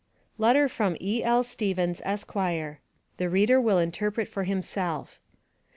LETTER 0.39 0.67
FROM 0.67 0.97
E.L. 0.99 1.43
STEVENS, 1.43 2.01
ESQ. 2.03 2.33
(The 3.17 3.29
reader 3.29 3.61
will 3.61 3.77
interpret 3.77 4.27
for 4.27 4.45
himself.) 4.45 5.19